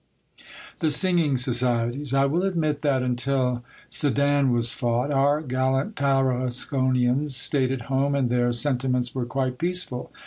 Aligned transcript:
THE 0.79 0.89
SINGING 0.89 1.37
SOCIETIES. 1.37 2.11
I 2.15 2.25
WILL 2.25 2.41
admit 2.41 2.81
that, 2.81 3.03
until 3.03 3.63
Sedan 3.91 4.51
was 4.51 4.71
fought, 4.71 5.11
our 5.11 5.41
gallant 5.41 5.95
Tarasconians 5.95 7.35
stayed 7.35 7.71
at 7.71 7.81
home, 7.81 8.15
and 8.15 8.31
their 8.31 8.51
sen 8.51 8.79
timents 8.79 9.13
were 9.13 9.27
quite 9.27 9.59
peaceful. 9.59 10.11